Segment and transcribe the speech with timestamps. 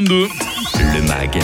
[0.00, 1.40] Le MAG,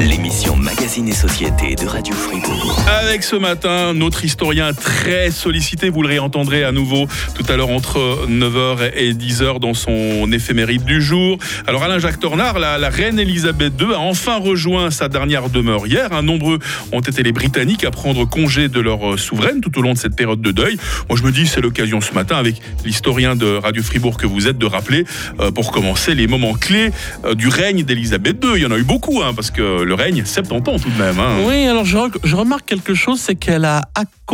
[0.00, 2.82] l'émission Magazine et Société de Radio Fribourg.
[3.00, 7.70] Avec ce matin, notre historien très sollicité, vous le réentendrez à nouveau tout à l'heure
[7.70, 11.38] entre 9h et 10h dans son éphéméride du jour.
[11.66, 16.12] Alors Alain Jacques Tornard, la, reine Elisabeth II a enfin rejoint sa dernière demeure hier.
[16.12, 16.58] Un nombreux
[16.90, 20.16] ont été les Britanniques à prendre congé de leur souveraine tout au long de cette
[20.16, 20.76] période de deuil.
[21.08, 24.48] Moi je me dis c'est l'occasion ce matin avec l'historien de Radio Fribourg que vous
[24.48, 25.04] êtes de rappeler
[25.38, 26.90] euh, pour commencer les moments clés
[27.24, 28.52] euh, du règne d'Elisabeth II.
[28.56, 30.98] Il y en a eu beaucoup hein, parce que le règne 70 ans tout de
[31.02, 31.18] même.
[31.18, 31.38] hein.
[31.46, 33.82] Oui, alors je remarque quelque chose, c'est qu'elle a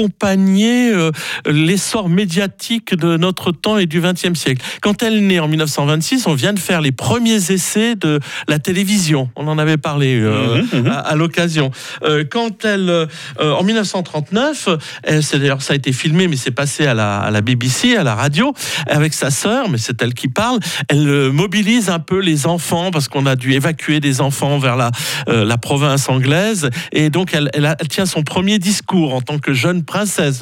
[0.05, 1.13] accompagné euh,
[1.47, 4.63] l'essor médiatique de notre temps et du XXe siècle.
[4.83, 9.31] Quand elle née en 1926, on vient de faire les premiers essais de la télévision.
[9.37, 10.87] On en avait parlé euh, Mhm, mhm.
[10.89, 11.71] à, à l'occasion.
[12.03, 13.07] Euh, quand elle, euh,
[13.39, 14.69] en 1939,
[15.05, 17.97] elle- c'est d'ailleurs ça a été filmé, mais c'est passé à la, à la BBC,
[17.97, 18.53] à la radio,
[18.89, 20.59] avec sa sœur, mais c'est elle qui parle.
[20.89, 24.91] Elle mobilise un peu les enfants parce qu'on a dû évacuer des enfants vers la,
[25.29, 26.69] la province anglaise.
[26.93, 30.41] Et donc, elle, elle a- elle tient son premier discours en tant que jeune princesse.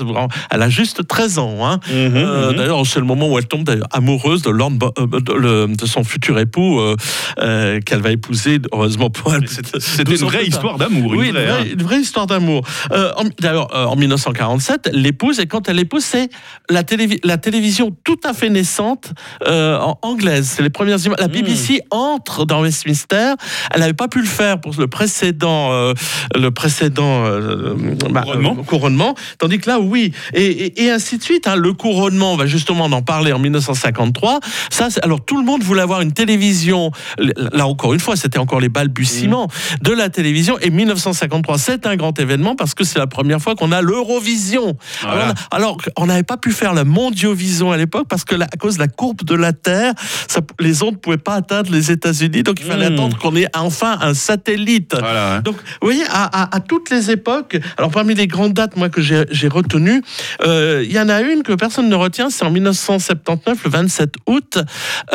[0.50, 1.58] Elle a juste 13 ans.
[1.66, 1.80] hein.
[1.90, 2.56] Mhm, Euh, mhm.
[2.56, 6.38] D'ailleurs, c'est le moment où elle tombe amoureuse de, euh, de, le- de son futur
[6.38, 6.96] époux euh,
[7.38, 9.42] euh, qu'elle va épouser, heureusement pour elle.
[9.42, 11.12] 12 une vraie histoire d'amour.
[11.16, 12.62] Oui, une vraie, histoire d'amour.
[12.92, 16.28] Euh, D'ailleurs, euh, en 1947, l'épouse, et quand elle épouse, c'est
[16.70, 19.12] la, télévi- la télévision tout à fait naissante
[19.46, 20.46] euh, en anglaise.
[20.54, 21.18] C'est les premières images.
[21.18, 21.32] La Mm.
[21.32, 23.34] BBC entre dans Westminster.
[23.72, 25.94] Elle n'avait pas pu le faire pour le précédent, euh,
[26.34, 27.74] le précédent euh,
[28.10, 28.56] bah, Couronnement.
[28.58, 29.14] euh, couronnement.
[29.38, 30.12] Tandis que là, oui.
[30.34, 31.46] Et, et- et ainsi de suite.
[31.46, 31.56] hein.
[31.56, 34.40] Le couronnement, on va justement en parler en 1953.
[34.70, 36.90] Ça, alors tout le monde voulait avoir une télévision.
[37.18, 39.84] Là encore une fois, c'était encore les balbutiements Mm.
[39.84, 40.58] de la télévision.
[40.60, 44.76] Et 1953, c'est un grand événement parce que c'est la première fois qu'on a l'Eurovision.
[45.02, 45.34] Voilà.
[45.50, 48.74] Alors, on n'avait pas pu faire la Mondiovision à l'époque parce que la- à cause
[48.74, 49.94] de la courbe de la Terre,
[50.28, 52.42] ça- les ondes ne pouvaient pas atteindre les États-Unis.
[52.42, 52.94] Donc il fallait Mm.
[52.94, 54.94] attendre qu'on ait enfin un satellite.
[54.98, 55.36] Voilà.
[55.36, 55.40] hein.
[55.40, 58.88] Donc, vous voyez, à, à- à toutes les époques, alors parmi les grandes dates, moi,
[58.88, 60.02] que j'ai j'ai retenues,
[60.44, 64.14] euh, il y en a une que personne ne retient, c'est en 1979, le 27
[64.26, 64.58] août,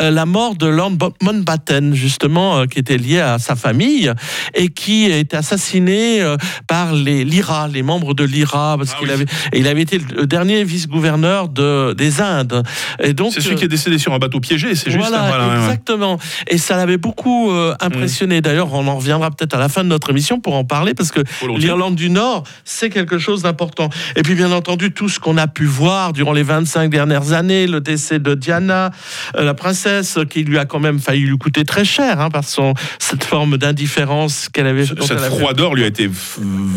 [0.00, 0.92] euh, la mort de Lord
[1.22, 4.12] Mountbatten, justement, euh, qui était lié à sa famille
[4.54, 6.36] et qui a été assassiné euh,
[6.66, 9.14] par les l'IRA, les membres de l'IRA, parce Ah qu'il oui.
[9.14, 12.62] avait, il avait été le dernier vice-gouverneur de, des Indes.
[13.02, 15.06] Et donc, C'est celui qui est décédé sur un bateau piégé, c'est juste.
[15.06, 15.58] voilà, voilà, ouais, ouais.
[15.64, 16.18] exactement.
[16.48, 18.40] Et ça l'avait beaucoup euh, impressionné.
[18.40, 21.10] D'ailleurs, on en reviendra peut-être à la fin de notre émission pour en parler, parce
[21.10, 21.20] que
[21.56, 23.88] l'Irlande du Nord, c'est quelque chose d'important.
[24.16, 27.66] Et puis, bien entendu, tout ce qu'on a pu voir durant les 25 dernières années,
[27.66, 28.90] le décès de Diana,
[29.36, 32.44] euh, la princesse, qui lui a quand même failli lui coûter très cher, hein, par
[32.44, 34.86] son, cette forme d'indifférence qu'elle avait.
[34.86, 36.10] Cette froideur lui a été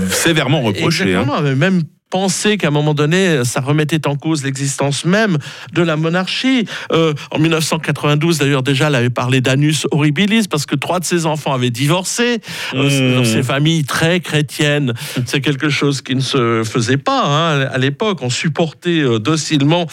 [0.10, 1.16] sévèrement reprochée.
[1.16, 1.26] hein.
[1.56, 5.38] Même penser qu'à un moment donné, ça remettait en cause l'existence même
[5.74, 6.66] de la monarchie.
[6.92, 11.26] Euh, en 1992, d'ailleurs, déjà, elle avait parlé d'anus horribilis parce que trois de ses
[11.26, 12.40] enfants avaient divorcé.
[12.76, 13.16] Euh, Mmh.
[13.16, 14.94] Dans ces familles très chrétiennes,
[15.26, 18.20] c'est quelque chose qui ne se faisait pas hein, à l'époque.
[18.22, 19.88] On supportait euh, docilement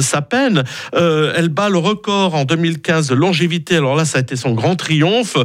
[0.00, 0.64] sa peine.
[0.92, 3.76] Elle bat le record en 2015 de longévité.
[3.76, 5.36] Alors là, ça a été son grand triomphe.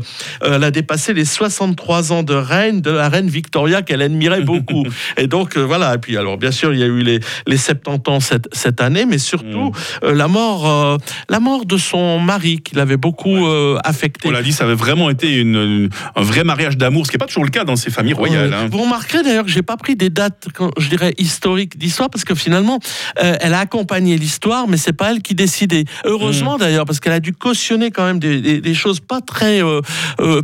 [0.42, 4.86] Elle a dépassé les 63 ans de règne de la reine Victoria qu'elle admirait beaucoup.
[5.18, 5.96] Et donc, voilà.
[5.96, 8.82] Et puis, alors, bien sûr, il y a eu les, les 70 ans cette, cette
[8.82, 9.72] année, mais surtout
[10.04, 10.98] euh, la, mort, euh,
[11.30, 14.28] la mort de son mari, qui l'avait beaucoup euh, affecté.
[14.30, 17.16] On l'a dit, ça avait vraiment été une- une- un vrai mariage d'amour, ce qui
[17.16, 18.50] n'est pas toujours le cas dans ces familles royales.
[18.50, 18.56] Ouais.
[18.56, 18.68] hein.
[18.72, 20.48] Vous remarquerez d'ailleurs que j'ai pas pris des dates,
[20.78, 22.80] je dirais historiques d'histoire, parce que finalement,
[23.16, 25.84] elle a accompagné l'histoire, mais c'est pas elle qui décidait.
[25.84, 26.08] Mm.
[26.08, 29.62] Heureusement d'ailleurs, parce qu'elle a dû cautionner quand même des, des- des choses pas très,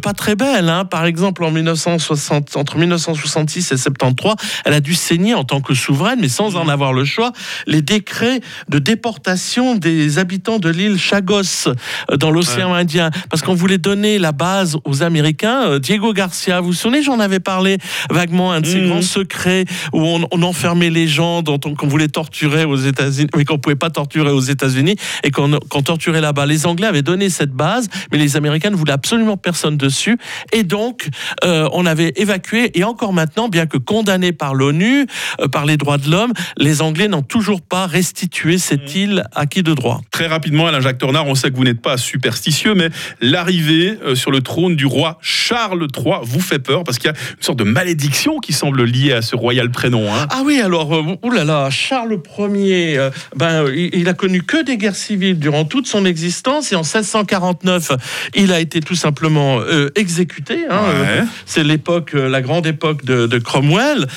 [0.01, 0.69] pas très belles.
[0.69, 0.86] hein.
[0.86, 5.74] Par exemple, en 1960, entre 1966 et 73, elle a dû saigner en tant que
[5.74, 6.70] souveraine, mais sans en Mm.
[6.70, 7.31] avoir le choix,
[7.68, 13.53] les décrets de déportation des habitants de l'île Chagos euh, dans l'océan Indien, parce qu'on
[13.56, 15.64] voulait donner la base aux Américains.
[15.66, 17.78] Euh, Diego Garcia, vous vous souvenez, j'en avais parlé
[18.09, 18.90] vaguement, un de ces Mhm.
[18.90, 23.30] grands secrets où on, on enfermait les gens dont on, qu'on voulait torturer aux États-Unis,
[23.36, 26.46] mais qu'on pouvait pas torturer aux États-Unis et qu'on, qu'on torturait là-bas.
[26.46, 30.18] Les Anglais avaient donné cette base, mais les Américains ne voulaient absolument personne dessus.
[30.53, 31.10] Et donc,
[31.44, 35.06] euh, on avait évacué, et encore maintenant, bien que condamnés par l'ONU,
[35.42, 39.46] euh, par les droits de l'homme, les Anglais n'ont toujours pas restitué cette île à
[39.46, 40.01] qui de droit.
[40.12, 42.90] Très rapidement, Alain Jacques Tornard, on sait que vous n'êtes pas superstitieux, mais
[43.22, 47.13] l'arrivée euh, sur le trône du roi Charles III vous fait peur parce qu'il y
[47.13, 50.13] a une sorte de malédiction qui semble liée à ce royal prénom.
[50.13, 50.28] hein.
[50.30, 54.78] Ah oui, alors, euh, oulala, Charles Ier, euh, ben, il, il a connu que des
[54.78, 57.92] guerres civiles durant toute son existence et en 1649,
[58.36, 60.66] il a été tout simplement euh, exécuté.
[60.69, 61.19] hein, Ouais.
[61.19, 64.07] euh, c'est l'époque, la grande époque de, de Cromwell.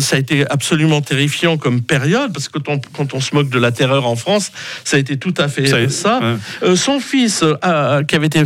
[0.00, 3.34] Ça a été absolument absolument terrifiant comme période, parce que quand on, quand on se
[3.34, 4.50] moque de la terreur en France,
[4.84, 6.20] ça a été tout à fait Ça- ça.
[6.20, 6.36] ouais.
[6.70, 8.42] Euh, son fils, euh, qui avait été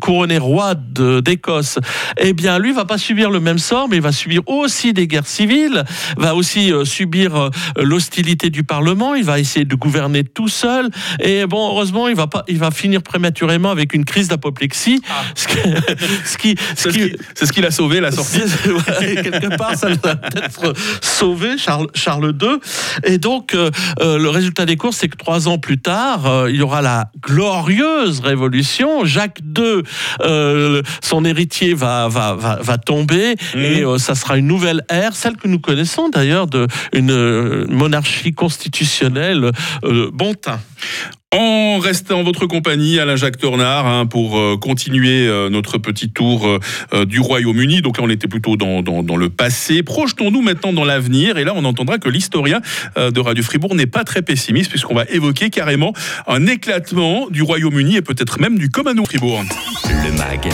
[0.00, 1.78] couronné roi d'Écosse,
[2.18, 5.06] eh bien, lui va pas subir le même sort, mais il va subir aussi des
[5.08, 5.82] guerres civiles,
[6.16, 9.14] va aussi euh, subir l'hostilité du Parlement.
[9.14, 10.88] Il va essayer de gouverner tout seul.
[11.20, 15.00] Et bon, heureusement, il va pas, il va finir prématurément avec une crise d'apoplexie,
[15.34, 15.58] ce qui,
[16.24, 18.38] ce qui, ce C'est ce qui- qui- c'est ce qu'il a sauvé, la sortie.
[19.00, 22.58] ouais, quelque part, ça nous a peut-être sauvé Charles, Charles II.
[23.04, 23.70] Et donc, euh,
[24.00, 26.82] euh, le résultat des courses, c'est que trois ans plus tard, euh, il y aura
[26.82, 29.04] la glorieuse révolution.
[29.04, 29.82] Jacques II,
[30.22, 33.62] euh, son héritier, va, va, va, va tomber Mhm.
[33.62, 38.32] et ça sera une nouvelle ère, celle que nous connaissons d'ailleurs, de une euh, monarchie
[38.32, 39.50] constitutionnelle
[40.12, 40.60] bon teint.
[41.34, 46.46] On reste en votre compagnie, Alain-Jacques Tornard, hein, pour euh, continuer euh, notre petit tour
[46.92, 47.80] euh, du Royaume-Uni.
[47.80, 49.82] Donc là, on était plutôt dans, dans, dans le passé.
[49.82, 51.38] Projetons-nous maintenant dans l'avenir.
[51.38, 52.60] Et là, on entendra que l'historien
[52.96, 55.94] de Radio Fribourg n'est pas très pessimiste, puisqu'on va évoquer carrément
[56.26, 59.42] un éclatement du Royaume-Uni et peut-être même du Commonwealth Fribourg.
[59.84, 60.48] Le MAG,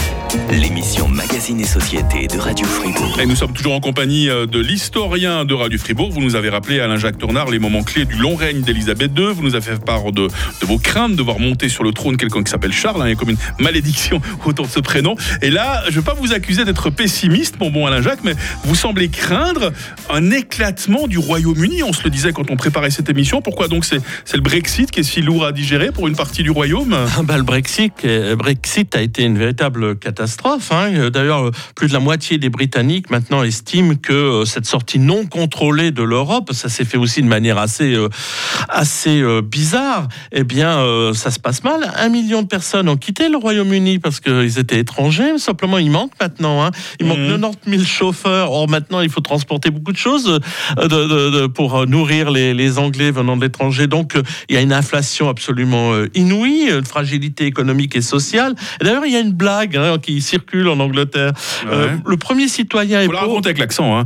[0.52, 3.18] l'émission Magazine et Société de Radio Fribourg.
[3.20, 6.10] Et nous sommes toujours en compagnie de l'historien de Radio Fribourg.
[6.12, 9.32] Vous nous avez rappelé, Alain-Jacques Tornard, les moments clés du long règne d'Élisabeth II.
[9.34, 12.16] Vous nous avez fait part de, de vos craintes de voir monter sur le trône
[12.18, 13.00] quelqu'un qui s'appelle Charles.
[13.02, 13.06] hein.
[13.06, 15.16] Il y a comme une malédiction autour de ce prénom.
[15.40, 18.34] Et là, je ne vais pas vous accuser d'être pessimiste, mon bon Alain-Jacques, mais
[18.64, 19.72] vous semblez craindre
[20.10, 21.82] un éclatement du Royaume-Uni.
[21.82, 23.40] On se le disait quand on préparait cette émission.
[23.40, 24.00] Pourquoi donc c'est
[24.34, 26.94] le Brexit qui est si lourd à digérer pour une partie du Royaume?
[27.16, 30.70] Ah bah, le Brexit, euh, Brexit a été une véritable catastrophe.
[30.72, 30.90] hein.
[30.94, 35.24] Euh, D'ailleurs, plus de la moitié des Britanniques maintenant estiment que euh, cette sortie non
[35.24, 37.96] contrôlée de l'Europe, ça s'est fait aussi de manière assez,
[38.68, 40.08] assez bizarre.
[40.32, 41.92] Eh bien, euh, ça se passe mal.
[41.96, 45.38] Un million de personnes ont quitté le Royaume-Uni parce qu'ils étaient étrangers.
[45.38, 46.64] Simplement, il manque maintenant.
[46.64, 46.70] hein.
[47.00, 47.40] Il manque Mhm.
[47.40, 48.50] 90 000 chauffeurs.
[48.52, 50.40] Or, maintenant, il faut transporter beaucoup de choses
[50.78, 53.86] euh, de- de- de- pour nourrir les, les Anglais venant de l'étranger.
[53.86, 58.54] Donc, euh, il y a une inflation absolument euh, inouïe, une fragilité économique et sociale.
[58.80, 61.32] Et D'ailleurs, il y a une blague hein, qui circule en Angleterre.
[61.70, 63.38] Euh, le premier citoyen est Faut la pauvre.
[63.44, 63.98] avec l'accent.
[63.98, 64.04] Hein.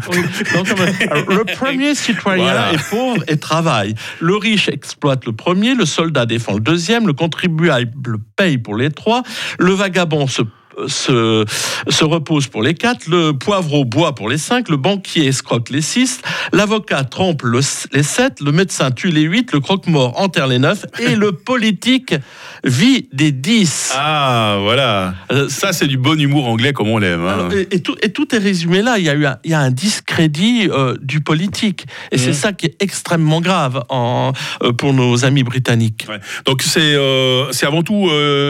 [0.54, 0.62] Non,
[1.28, 2.72] Le premier citoyen Voilà.
[2.72, 3.94] est pauvre et travaille.
[4.20, 9.22] Le riche exploite le premier, le soldat le deuxième, le contribuable paye pour les trois,
[9.58, 10.42] le vagabond se
[10.86, 11.44] se,
[11.88, 15.82] se repose pour les quatre, le poivreau boit pour les cinq, le banquier escroque les
[15.82, 16.20] six,
[16.52, 17.60] l'avocat trompe le-
[17.92, 22.14] les sept, le médecin tue les huit, le croque-mort enterre les neuf, et le politique
[22.64, 23.92] vit des dix.
[23.96, 25.14] Ah, voilà.
[25.32, 27.24] Euh, Ça, c'est du bon humour anglais comme on l'aime.
[27.26, 27.48] hein.
[27.52, 28.98] et, et tout, et tout est résumé là.
[28.98, 31.86] Il y a eu un, il y a un discrédit euh, du politique.
[32.10, 32.32] Et c'est Mhm.
[32.34, 34.32] ça qui est extrêmement grave en,
[34.62, 36.06] euh, pour nos amis britanniques.
[36.08, 36.18] Ouais.
[36.46, 38.08] Donc c'est euh, avant tout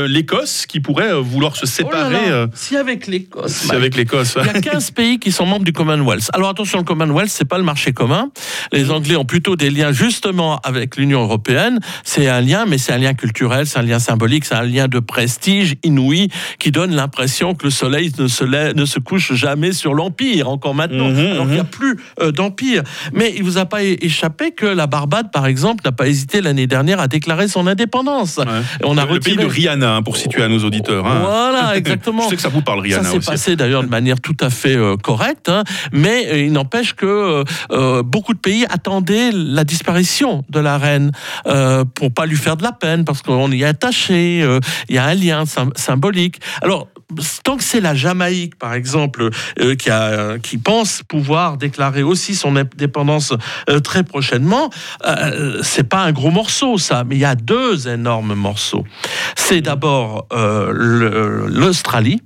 [0.08, 1.92] l'Écosse qui pourrait vouloir se séparer.
[2.06, 3.64] Oh là là, euh, si avec l'Écosse.
[3.64, 3.74] Mike.
[3.74, 4.36] avec l'Écosse.
[4.40, 6.30] Il y a 15 pays qui sont membres du Commonwealth.
[6.32, 8.30] Alors attention, le Commonwealth, c'est pas le marché commun.
[8.72, 11.78] Les Anglais ont plutôt des liens justement avec l'Union européenne.
[12.04, 14.88] C'est un lien, mais c'est un lien culturel, c'est un lien symbolique, c'est un lien
[14.88, 16.28] de prestige inouï
[16.58, 20.48] qui donne l'impression que le soleil ne se, lève- ne se couche jamais sur l'Empire,
[20.48, 21.68] encore maintenant, Mhm, alors qu'il n'y a mhm.
[21.68, 22.82] plus euh, d'Empire.
[23.12, 26.66] Mais il vous a pas échappé que la Barbade, par exemple, n'a pas hésité l'année
[26.66, 28.36] dernière à déclarer son indépendance.
[28.38, 28.44] Ouais.
[28.80, 31.06] Et on a le pays de Rihanna, hein, pour situer à nos auditeurs.
[31.06, 31.20] hein.
[31.22, 32.01] Voilà, exactement.
[32.24, 34.50] Je sais que ça vous parle, Rihanna Ça s'est passé d'ailleurs de manière tout à
[34.50, 39.30] fait euh, correcte, hein, mais euh, il n'empêche que euh, euh, beaucoup de pays attendaient
[39.32, 41.12] la disparition de la reine
[41.46, 44.96] euh, pour pas lui faire de la peine, parce qu'on y est attaché, euh, il
[44.96, 46.40] y a un lien sym- symbolique.
[46.62, 46.88] Alors,
[47.44, 49.30] tant que c'est la Jamaïque, par exemple,
[49.60, 53.32] euh, qui, a, qui pense pouvoir déclarer aussi son indépendance
[53.70, 54.70] euh, très prochainement,
[55.06, 58.84] euh, c'est pas un gros morceau, ça, mais il y a deux énormes morceaux.
[59.36, 62.22] C'est d'abord euh, le- l'Australie.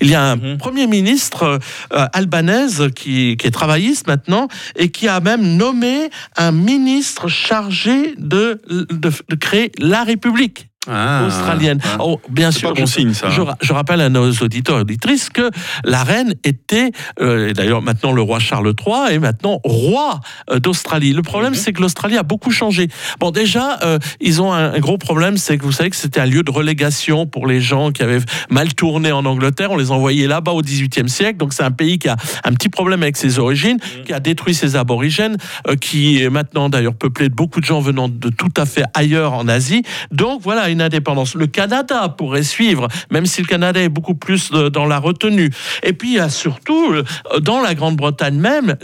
[0.00, 0.56] Il y a un Mhm.
[0.56, 1.58] premier ministre
[1.92, 8.14] euh, albanaise qui, qui est travailliste maintenant et qui a même nommé un ministre chargé
[8.16, 11.24] de, de, de créer la République Ah.
[11.26, 11.80] australienne.
[11.84, 11.96] Ah.
[12.00, 13.28] Oh, bien sûr, pas bon je- signe, ça.
[13.30, 15.50] je, ra- je rappelle à nos auditeurs et auditrices que
[15.84, 16.90] la reine était,
[17.20, 21.12] euh, et d'ailleurs maintenant le roi Charles III est maintenant roi euh, d'Australie.
[21.12, 21.58] Le problème, Mhm.
[21.58, 22.88] c'est que l'Australie a beaucoup changé.
[23.20, 26.20] Bon, déjà, euh, ils ont un, un gros problème, c'est que vous savez que c'était
[26.20, 29.70] un lieu de relégation pour les gens qui avaient mal tourné en Angleterre.
[29.70, 31.36] On les envoyait là-bas au XVIIIe siècle.
[31.38, 34.04] Donc c'est un pays qui a un petit problème avec ses origines, Mhm.
[34.04, 35.36] qui a détruit ses aborigènes,
[35.68, 38.84] euh, qui est maintenant d'ailleurs peuplé de beaucoup de gens venant de tout à fait
[38.94, 39.82] ailleurs en Asie.
[40.12, 41.34] Donc voilà, une une indépendance.
[41.34, 45.50] Le Canada pourrait suivre, même si le Canada est beaucoup plus dans la retenue.
[45.82, 46.94] Et puis il y a surtout
[47.40, 48.76] dans la Grande-Bretagne même,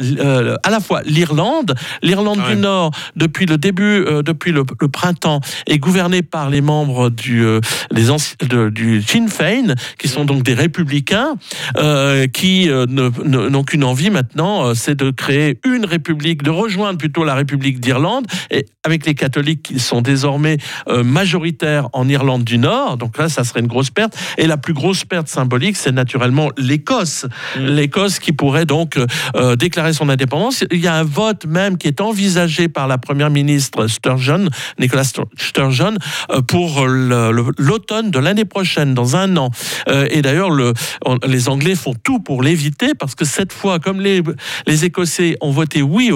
[0.63, 6.23] à la fois l'Irlande, l'Irlande du Nord depuis le début, depuis le, printemps, est gouvernée
[6.23, 7.45] par les membres du,
[7.91, 8.07] les
[8.71, 11.35] du Sinn Féin, qui sont donc des républicains,
[12.33, 17.79] qui n'ont qu'une envie maintenant, c'est de créer une république, de rejoindre plutôt la République
[17.81, 20.59] d'Irlande, et avec les catholiques qui sont désormais
[20.89, 21.03] euh,
[21.93, 22.97] en Irlande du Nord.
[22.97, 24.17] Donc là, ça serait une grosse perte.
[24.39, 27.27] Et la plus grosse perte symbolique, c'est naturellement l'Écosse.
[27.57, 27.67] Mm.
[27.67, 30.65] L'Écosse qui pourrait donc euh, euh, déclarer son indépendance.
[30.71, 34.49] Il y a un vote même qui est envisagé par la première ministre Sturgeon,
[34.79, 35.05] Nicolas
[35.37, 35.97] Sturgeon,
[36.49, 39.51] pour l'automne de l'année prochaine, dans un an.
[40.11, 40.73] et d'ailleurs, le,
[41.27, 44.23] les Anglais font tout pour l'éviter parce que cette fois, comme les,
[44.67, 46.11] les Écossais ont voté oui,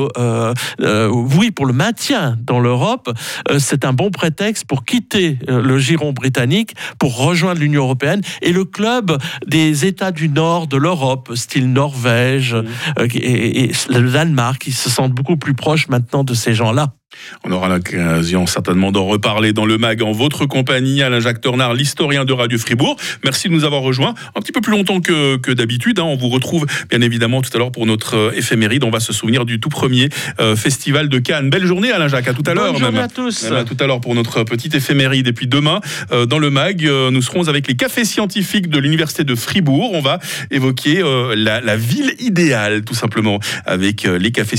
[0.78, 3.10] oui pour le maintien dans l'Europe,
[3.50, 8.20] euh, c'est un bon prétexte pour quitter euh, le giron britannique, pour rejoindre l'Union européenne
[8.42, 14.62] et le club des États du Nord de l'Europe, style Norvège euh, et, le Danemark,
[14.62, 16.97] qui se sentent beaucoup plus proches maintenant de ces gens-là.
[17.44, 21.72] On aura l'occasion certainement d'en reparler dans le mag en votre compagnie, Alain Jacques Tornard,
[21.72, 22.96] l'historien de Radio Fribourg.
[23.24, 25.98] Merci de nous avoir rejoints un petit peu plus longtemps que, d'habitude.
[25.98, 26.04] Hein.
[26.04, 28.84] On vous retrouve bien évidemment tout à l'heure pour notre euh, éphéméride.
[28.84, 30.08] On va se souvenir du tout premier
[30.40, 31.48] euh, festival de Cannes.
[31.48, 32.28] Belle journée, Alain Jacques.
[32.28, 32.72] À tout à l'heure.
[32.72, 33.50] Bonne journée à tous.
[33.50, 35.28] à tout à l'heure pour notre petite éphéméride.
[35.28, 35.80] Et puis demain,
[36.12, 39.92] euh, dans le mag, nous serons avec les cafés scientifiques de l'université de Fribourg.
[39.94, 40.18] On va
[40.50, 41.02] évoquer
[41.36, 44.56] la, la ville idéale, tout simplement, avec les cafés